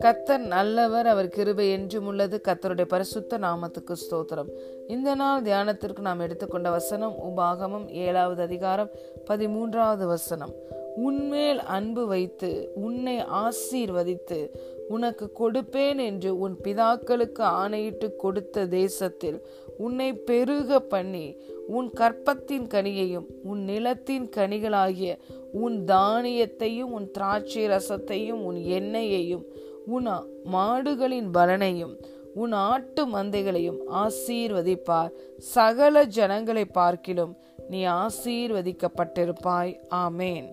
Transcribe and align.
கத்தர் 0.00 0.46
நல்லவர் 0.46 1.06
அவர் 1.06 1.28
கிருபை 1.28 1.70
என்றும் 1.70 2.06
உள்ளது. 2.06 2.40
கத்தருடைய 2.48 2.84
பரிசுத்த 2.84 3.38
நாமத்துக்கு 3.38 3.94
ஸ்தோத்திரம். 3.94 4.50
இந்த 4.88 5.14
நாள் 5.14 5.42
தியானத்திற்கு 5.42 6.00
நாம் 6.00 6.20
எடுத்துக்கொண்ட 6.20 6.70
வசனம் 6.70 7.14
உபாகமம் 7.22 7.90
ஏழாவது 7.90 8.42
அதிகாரம் 8.42 8.90
பதிமூன்றாவது 9.30 10.06
வசனம். 10.06 10.54
உன்மேல் 10.96 11.58
அன்பு 11.58 12.06
வைத்து 12.06 12.70
உன்னை 12.74 13.18
ஆசீர்வதித்து 13.18 14.50
உனக்கு 14.88 15.30
கொடுப்பேன் 15.40 15.98
என்று 16.04 16.38
உன் 16.38 16.56
பிதாக்களுக்கு 16.64 17.40
ஆணையிட்டு 17.40 18.16
கொடுத்த 18.16 18.66
தேசத்தில் 18.66 19.38
உன்னை 19.78 20.12
பெருக 20.12 20.80
பண்ணி 20.80 21.26
உன் 21.66 21.90
கற்பத்தின் 21.96 22.66
கனியையும் 22.74 23.26
உன் 23.42 23.62
நிலத்தின் 23.64 24.28
கனிகளாகிய 24.36 25.18
உன் 25.52 25.84
தானியத்தையும் 25.84 26.92
உன் 26.96 27.10
திராட்சை 27.10 27.64
ரசத்தையும் 27.68 28.44
உன் 28.48 28.56
எண்ணெயையும் 28.56 29.44
உன் 29.86 30.06
மாடுகளின் 30.52 31.28
பலனையும் 31.34 31.94
உன் 32.34 32.52
ஆட்டு 32.52 33.02
மந்தைகளையும் 33.06 33.78
ஆசீர்வதிப்பார். 33.92 35.12
சகல 35.38 36.04
ஜனங்களை 36.04 36.64
பார்க்கிலும் 36.64 37.36
நீ 37.68 37.80
ஆசீர்வதிக்கப்பட்டிருப்பாய். 37.86 39.72
ஆமேன். 39.94 40.48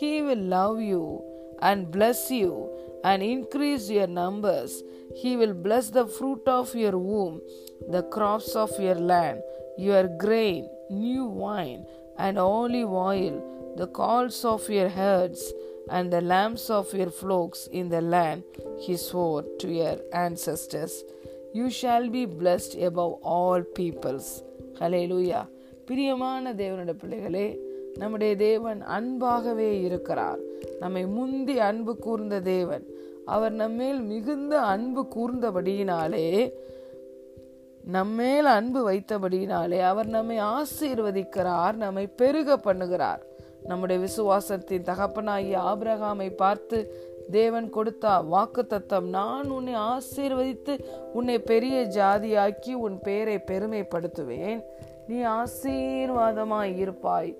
He 0.00 0.10
will 0.26 0.46
love 0.48 0.80
you 0.80 1.02
and 1.58 1.94
bless 1.94 2.28
you 2.28 2.52
and 3.03 3.21
increase 3.21 3.89
your 3.89 4.07
numbers. 4.07 4.83
He 5.15 5.37
will 5.37 5.53
bless 5.53 5.89
the 5.89 6.07
fruit 6.07 6.47
of 6.47 6.73
your 6.75 6.97
womb, 6.97 7.41
the 7.89 8.03
crops 8.03 8.55
of 8.55 8.71
your 8.79 8.95
land, 8.95 9.41
your 9.77 10.07
grain, 10.07 10.69
new 10.89 11.25
wine, 11.25 11.85
and 12.17 12.37
olive 12.37 12.91
oil, 12.91 13.73
the 13.77 13.87
calls 13.87 14.45
of 14.45 14.69
your 14.69 14.89
herds, 14.89 15.53
and 15.89 16.11
the 16.11 16.21
lambs 16.21 16.69
of 16.69 16.93
your 16.93 17.09
flocks 17.09 17.67
in 17.67 17.89
the 17.89 18.01
land 18.01 18.43
he 18.79 18.95
swore 18.95 19.43
to 19.59 19.67
your 19.67 19.97
ancestors. 20.13 21.03
You 21.53 21.69
shall 21.69 22.09
be 22.09 22.25
blessed 22.25 22.75
above 22.75 23.13
all 23.35 23.61
peoples. 23.61 24.43
Hallelujah. 24.79 25.43
பிரியமான 25.87 26.53
தேவனுடைய 26.59 26.95
பிள்ளைகளே 27.01 27.47
நம்முடைய 27.98 28.36
தேவன் 28.36 28.80
அன்பாகவே 28.96 29.70
இருக்கிறார். 29.82 30.38
நம்மை 30.80 31.06
முந்தி 31.06 31.58
அன்பு 31.58 31.96
கூர்ந்த 31.96 32.40
தேவன். 32.40 32.84
அவர் 33.24 33.52
நம்மேல் 33.52 34.00
மிகுந்த 34.00 34.60
அன்பு 34.60 35.02
கூர்ந்தபடியினாலே 35.16 36.52
நம்மேல் 37.84 38.44
அன்பு 38.44 38.80
வைத்தபடியினாலே 38.90 39.80
அவர் 39.80 40.06
நம்மை 40.06 40.38
ஆசீர்வதிக்கிறார் 40.54 41.74
நம்மை 41.74 42.06
பெருக 42.06 42.56
பண்ணுகிறார். 42.56 43.22
நம்முடைய 43.62 43.98
விசுவாசத்தின் 44.04 44.88
தகப்பனாகிய 44.90 45.58
ஆபிரகாமை 45.70 46.28
பார்த்து 46.36 46.78
தேவன் 47.30 47.72
கொடுத்தா 47.72 48.26
வாக்கு 48.26 48.66
தத்தம் 48.66 49.08
நான் 49.08 49.48
உன்னை 49.48 49.74
ஆசீர்வதித்து 49.74 50.74
உன்னை 51.12 51.38
பெரிய 51.38 51.76
ஜாதியாக்கி 51.80 52.72
உன் 52.72 52.98
பெயரை 53.00 53.36
பெருமைப்படுத்துவேன். 53.46 54.60
நீ 55.08 55.16
ஆசீர்வாதமாய் 55.16 56.76
இருப்பாய். 56.76 57.36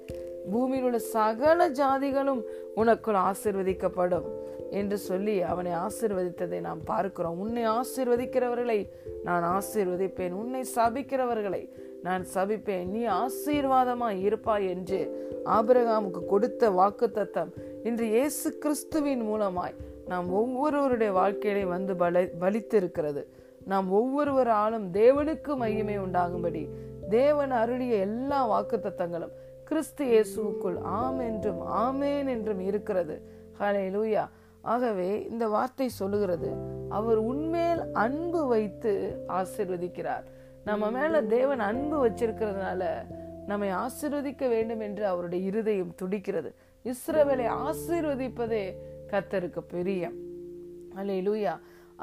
பூமியில் 0.51 0.85
உள்ள 0.85 0.99
சகல 0.99 1.69
ஜாதிகளும் 1.71 2.43
உனக்குள் 2.77 3.19
ஆசிர்வதிக்கப்படும் 3.31 4.29
என்று 4.71 4.99
சொல்லி 4.99 5.43
அவனை 5.43 5.73
ஆசிர்வதித்ததை 5.73 6.61
நாம் 6.61 6.81
பார்க்கிறோம். 6.85 7.39
உன்னை 7.39 7.65
ஆசிர்வதிக்கிறவர்களை 7.69 8.91
நான் 9.25 9.45
ஆசிர்வதிப்பேன். 9.57 10.33
உன்னை 10.33 10.65
சபிக்கிறவர்களை 10.75 11.69
நான் 12.03 12.25
சபிப்பேன். 12.35 12.85
நீ 12.85 13.07
ஆசீர்வாதமாய் 13.07 14.21
இருப்பாய் 14.21 14.67
என்று 14.69 15.01
ஆபிரகாமுக்கு 15.45 16.27
கொடுத்த 16.27 16.71
வாக்கு 16.71 17.11
தத்தம் 17.11 17.53
இன்று 17.85 18.07
இயேசு 18.07 18.59
கிறிஸ்துவின் 18.59 19.23
மூலமாய் 19.23 19.75
நாம் 20.07 20.31
ஒவ்வொருவருடைய 20.31 21.13
வாழ்க்கையிலே 21.13 21.65
வந்து 21.65 21.97
பல 21.97 22.21
பலித்திருக்கிறது. 22.41 23.25
நாம் 23.65 23.89
ஒவ்வொருவராலும் 23.93 24.91
தேவனுக்கு 24.93 25.53
மையமே 25.61 25.97
உண்டாகும்படி 25.99 26.69
தேவன் 27.09 27.51
அருளிய 27.51 27.95
எல்லா 27.97 28.47
வாக்கு 28.47 28.77
தத்தங்களும் 28.77 29.35
கிறிஸ்து 29.69 30.05
இயேசுக்குள் 30.05 30.77
ஆம் 30.83 31.21
என்றும் 31.21 31.61
ஆமேன் 31.85 32.29
என்றும் 32.29 32.61
இருக்கிறது. 32.61 33.15
ஹலே 33.61 33.85
லூயா 33.95 34.25
ஆகவே 34.63 35.27
இந்த 35.31 35.49
வார்த்தை 35.49 35.89
சொல்லுகிறது 35.89 36.51
அவர் 36.89 37.17
உண்மையில் 37.17 37.83
அன்பு 37.93 38.47
வைத்து 38.47 38.93
ஆசிர்வதிக்கிறார். 39.29 40.27
நம்ம 40.65 40.91
மேல 40.91 41.23
தேவன் 41.23 41.61
அன்பு 41.61 41.97
வச்சிருக்கிறதுனால 42.07 42.83
நம்மை 43.47 43.69
ஆசிர்வதிக்க 43.73 44.49
வேண்டும் 44.49 44.81
என்று 44.81 45.07
அவருடைய 45.07 45.47
இருதயம் 45.47 45.95
துடிக்கிறது. 45.95 46.51
இஸ்ரவேலை 46.85 47.49
ஆசீர்வதிப்பதே 47.67 48.65
கத்தருக்கு 49.11 49.63
பெரிய 49.69 50.11
அலே 50.97 51.19
லூயா 51.29 51.55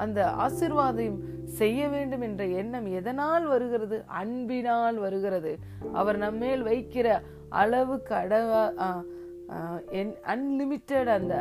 அந்த 0.03 0.19
ஆசிர்வாதம் 0.45 1.17
செய்ய 1.59 1.81
வேண்டும் 1.93 2.23
என்ற 2.27 2.43
எண்ணம் 2.61 2.87
எதனால் 2.99 3.45
வருகிறது? 3.53 3.97
அன்பினால் 4.21 4.97
வருகிறது. 5.05 5.51
அவர் 5.99 6.17
நம்மேல் 6.25 6.63
வைக்கிற 6.69 7.07
அளவு 7.61 7.95
என் 9.99 10.13
அன்லிமிட்டெட் 10.33 11.09
அந்த 11.17 11.35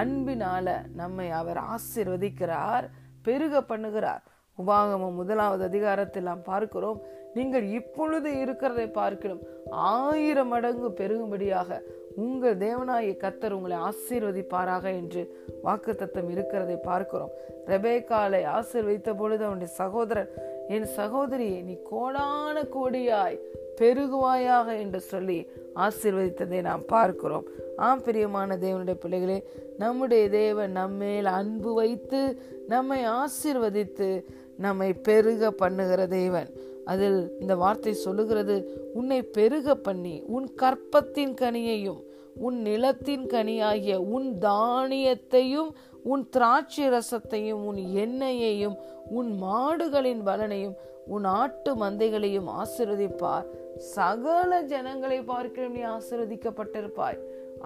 அன்பினால 0.00 0.66
நம்மை 1.00 1.26
அவர் 1.40 1.60
ஆசிர்வதிக்கிறார் 1.74 2.86
பெருக 3.26 3.62
பண்ணுகிறார். 3.72 4.22
உபாகமம் 4.58 5.18
முதலாவது 5.20 5.62
அதிகாரத்தில் 5.70 6.28
நாம் 6.30 6.48
பார்க்கிறோம். 6.52 7.00
நீங்கள் 7.34 7.66
இப்பொழுது 7.78 8.40
இருக்கிறதை 8.40 8.86
பார்க்கணும். 8.88 9.42
ஆயிரம் 9.70 10.48
மடங்கு 10.48 10.88
பெருகும்படியாக 11.00 11.80
உங்கள் 12.16 12.56
தேவனாய 12.56 13.10
கத்தர் 13.24 13.56
உங்களை 13.56 13.76
ஆசீர்வதிப்பாராக 13.88 14.84
என்று 15.00 15.22
வாக்குத்தத்தம் 15.64 16.30
இருக்கிறதை 16.30 16.76
பார்க்கிறோம். 16.76 17.32
ரெபேக்காலை 17.66 18.42
ஆசீர்வதித்த 18.58 19.10
பொழுது 19.16 19.44
அவனுடைய 19.44 19.72
சகோதரன் 19.74 20.30
என் 20.68 20.88
சகோதரியை 20.96 21.62
நீ 21.62 21.74
கோடான 21.90 22.56
கோடியாய் 22.76 23.38
பெருகுவாயாக 23.80 24.68
என்று 24.78 25.00
சொல்லி 25.00 25.38
ஆசீர்வதித்ததை 25.84 26.60
நாம் 26.60 26.84
பார்க்கிறோம். 26.86 27.46
ஆம் 27.76 28.02
பிரியமான 28.02 28.56
தேவனுடைய 28.56 28.96
பிள்ளைகளே 29.04 29.38
நம்முடைய 29.78 30.28
தேவன் 30.28 30.72
நம்மேல் 30.72 31.26
அன்பு 31.26 31.70
வைத்து 31.74 32.20
நம்மை 32.68 33.00
ஆசீர்வதித்து 33.22 34.24
நம்மை 34.56 34.92
பெருக 34.92 35.50
பண்ணுகிற 35.50 36.06
தேவன். 36.06 36.50
அதில் 36.90 37.20
இந்த 37.40 37.54
வார்த்தை 37.62 37.92
சொல்லுகிறது 38.04 38.56
உன்னை 38.94 39.20
பெருக 39.36 39.74
பண்ணி 39.86 40.14
உன் 40.36 40.48
கற்பத்தின் 40.62 41.34
கனியையும் 41.42 42.00
உன் 42.46 42.58
நிலத்தின் 42.66 43.24
கனியாகிய 43.26 43.94
உன் 44.16 44.28
தானியத்தையும் 44.48 45.70
உன் 46.02 46.22
திராட்சை 46.34 46.86
ரசத்தையும் 46.94 47.64
உன் 47.70 47.80
எண்ணெயையும் 48.04 48.76
உன் 49.18 49.30
மாடுகளின் 49.42 50.22
பலனையும் 50.28 50.76
உன் 51.06 51.26
ஆட்டு 51.40 51.70
மந்தைகளையும் 51.74 52.48
ஆசிர்வதிப்பார். 52.60 53.46
சகல 53.94 54.60
ஜனங்களை 54.72 55.18
பார்க்கிறோம் 55.22 55.76
நீ 55.76 55.82
ஆசிர்வதிக்கப்பட்டிருப்பாய். 55.96 57.20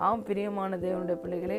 ஆம் 0.07 0.23
பிரியமான 0.29 0.77
தேவனுடைய 0.77 1.17
பிள்ளைகளே 1.23 1.59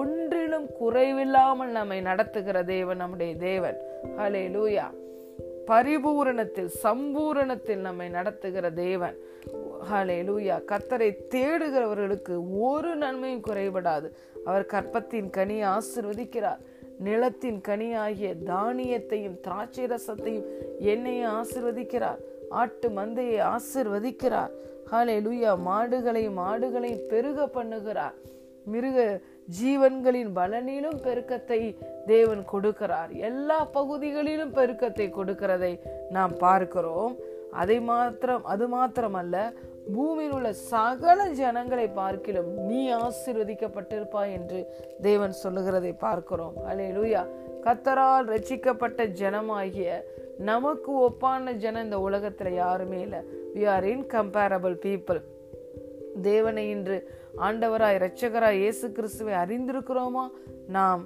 ஒன்றிலும் 0.00 0.66
குறைவில்லாமல் 0.80 1.72
நம்மை 1.78 1.98
நடத்துகிற 2.08 2.58
தேவன் 2.74 3.00
நம்முடைய 3.02 3.32
தேவன். 3.48 3.78
ஹலே 4.18 4.44
லூயா 4.56 4.86
பரிபூரணத்தில் 5.66 6.70
சம்பூரணத்தில் 6.82 7.76
நம்மை 7.76 8.08
நடத்துகிற 8.08 8.70
தேவன். 8.70 9.16
ஹலே 9.92 10.18
லூயா 10.28 10.62
கத்தரை 10.64 11.16
தேடுகிறவர்களுக்கு 11.30 12.60
ஒரு 12.60 12.96
நன்மையும் 12.96 13.42
குறைபடாது. 13.48 14.10
அவர் 14.44 14.66
கற்பத்தின் 14.66 15.30
கனி 15.30 15.62
ஆசிர்வதிக்கிறார். 15.62 16.58
நிலத்தின் 16.98 17.60
கனியாகிய 17.68 18.34
தானியத்தையும் 18.46 19.40
திராட்சை 19.40 19.84
ரசத்தையும் 19.84 20.44
எண்ணெயை 20.78 21.30
ஆசிர்வதிக்கிறார். 21.30 22.18
ஆட்டு 22.50 22.88
மந்தையை 22.88 23.56
ஆசிர்வதிக்கிறார். 23.56 24.50
ஹலே 24.92 25.16
லூயா 25.20 25.56
மாடுகளையும் 25.66 26.38
மாடுகளையும் 26.38 27.06
பெருக 27.08 27.48
பண்ணுகிறார். 27.54 28.14
மிருக 28.72 29.20
ஜீவன்களின் 29.58 30.30
பலனிலும் 30.38 30.98
பெருக்கத்தை 31.06 31.60
தேவன் 32.06 32.42
கொடுக்கிறார். 32.52 33.10
எல்லா 33.28 33.64
பகுதிகளிலும் 33.64 34.54
பெருக்கத்தை 34.58 35.06
கொடுக்கிறதை 35.18 35.72
நாம் 36.10 36.34
பார்க்கிறோம். 36.36 37.14
அதை 37.50 37.80
மாத்திரம் 37.80 38.44
அது 38.44 38.66
மாத்திரமல்ல 38.74 39.36
பூமியில் 39.94 40.34
உள்ள 40.36 40.52
சகல 40.52 41.28
ஜனங்களை 41.40 41.86
பார்க்கிலும் 41.88 42.50
நீ 42.68 42.80
ஆசீர்வதிக்கப்பட்டிருப்பாய் 42.92 44.34
என்று 44.38 44.60
தேவன் 45.00 45.34
சொல்லுகிறதை 45.42 45.92
பார்க்கிறோம். 45.92 46.56
அலே 46.70 46.86
லூயா 46.96 47.22
கத்தரால் 47.66 48.30
ரச்சிக்கப்பட்ட 48.34 49.06
ஜனமாகிய 49.22 49.88
நமக்கு 50.50 50.92
ஒப்பான 51.08 51.52
ஜனம் 51.64 51.84
இந்த 51.84 51.98
உலகத்துல 52.08 52.52
யாருமே 52.54 53.00
இல்லை. 53.00 53.20
வி 53.54 53.64
ஆர் 53.74 53.84
இன்கம்பேரபிள் 53.84 54.76
பீப்புள் 54.84 55.20
தேவனை 56.22 56.64
இன்று 56.70 56.96
ஆண்டவராய் 57.38 57.96
இரட்சகராய் 57.98 58.58
இயேசு 58.62 58.92
கிறிஸ்துவை 58.92 59.34
அறிந்திருக்கிறோமா? 59.34 60.24
நாம் 60.68 61.02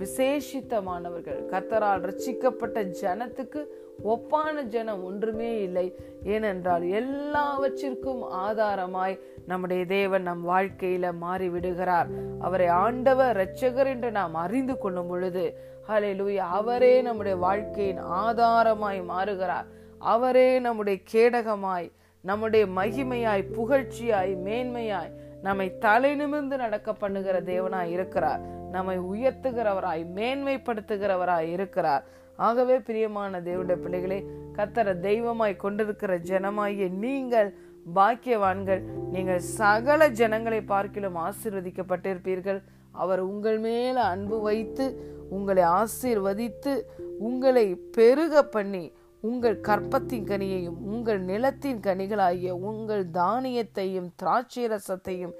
விசேஷித்தமானவர்கள் 0.00 1.40
கத்தரால் 1.52 2.02
ரட்சிக்கப்பட்ட 2.08 2.78
ஜனத்துக்கு 3.02 3.60
ஒப்பான 4.04 4.62
ஜனம் 4.62 5.04
ஒன்றுமே 5.04 5.62
இல்லை. 5.62 5.86
ஏனென்றால் 6.22 6.82
எல்லாவற்றிற்கும் 6.82 8.22
ஆதாரமாய் 8.46 9.18
நம்முடைய 9.46 9.86
தேவன் 9.86 10.22
நம் 10.22 10.48
வாழ்க்கையில 10.48 11.12
மாறிவிடுகிறார். 11.24 12.10
அவரை 12.40 12.66
ஆண்டவர் 12.66 13.36
இரட்சகர் 13.36 13.86
என்று 13.86 14.10
நாம் 14.10 14.34
அறிந்து 14.34 14.78
கொள்ளும் 14.78 15.08
பொழுது 15.08 15.44
ஹalleluya 15.88 16.46
அவரே 16.58 17.02
நம்முடைய 17.02 17.36
வாழ்க்கையின் 17.36 18.02
ஆதாரமாய் 18.24 19.00
மாறுகிறார். 19.04 19.68
அவரே 19.98 20.58
நம்முடைய 20.58 20.98
கேடகமாய் 21.12 21.88
நம்முடைய 22.20 22.66
மகிமையாய் 22.66 23.50
புகழ்ச்சியாய் 23.56 24.32
மேன்மையாய் 24.46 25.12
நம்மை 25.42 25.78
தலை 25.78 26.14
நிமிர்ந்து 26.14 26.56
நடக்க 26.56 26.92
பண்ணுகிற 26.92 27.40
தேவனாய் 27.40 27.90
இருக்கிறார். 27.90 28.40
நம்மை 28.70 28.98
உயர்த்துகிறவராய் 28.98 30.04
மேன்மைப்படுத்துகிறவராய் 30.14 31.52
இருக்கிறார். 31.52 32.04
ஆகவே 32.36 32.78
பிரியமான 32.78 33.40
தேவனுடைய 33.40 33.76
பிள்ளைகளே 33.76 34.26
கத்தர 34.52 35.00
தெய்வமாய் 35.00 35.56
கொண்டிருக்கிற 35.56 36.18
ஜனமாகிய 36.18 36.90
நீங்கள் 36.90 37.54
பாக்கியவான்கள் 37.94 38.82
நீங்கள் 39.12 39.38
சகல 39.38 40.08
ஜனங்களை 40.08 40.60
பார்க்கிலும் 40.62 41.16
ஆசீர்வதிக்கப்பட்டிருப்பீர்கள். 41.16 42.62
அவர் 42.92 43.20
உங்கள் 43.20 43.58
மேல 43.58 44.02
அன்பு 44.02 44.40
வைத்து 44.40 45.14
உங்களை 45.30 45.62
ஆசீர்வதித்து 45.62 46.82
உங்களை 47.18 47.74
பெருக 47.74 48.42
பண்ணி 48.42 48.92
உங்கள் 49.26 49.58
கற்பத்தின் 49.68 50.28
கனியையும் 50.30 50.78
உங்கள் 50.92 51.20
நிலத்தின் 51.20 51.80
கனிகளாகிய 51.86 52.50
உங்கள் 52.68 53.04
தானியத்தையும் 53.18 54.08
திராட்சை 54.16 54.64
ரசத்தையும் 54.66 55.34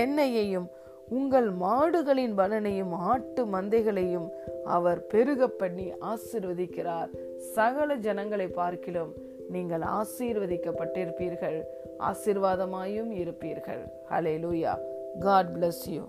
எண்ணெயையும் 0.00 0.68
உங்கள் 1.08 1.48
மாடுகளின் 1.56 2.34
பலனையும் 2.38 2.92
ஆட்டு 3.10 3.42
மந்தைகளையும் 3.44 4.28
அவர் 4.76 5.00
பெருக 5.06 5.48
பண்ணி 5.60 5.86
ஆசீர்வதிக்கிறார். 6.12 7.10
சகல 7.54 7.96
ஜனங்களை 8.06 8.48
பார்க்கிலும் 8.58 9.12
நீங்கள் 9.50 9.84
ஆசீர்வதிக்கப்பட்டிருப்பீர்கள். 9.98 11.58
ஆசீர்வாதமாயும் 12.08 13.12
இருப்பீர்கள். 13.22 13.82
ஹலே 14.10 14.34
லூயா 14.44 14.74
காட் 15.20 15.52
பிளஸ் 15.56 15.84
யூ 15.86 16.02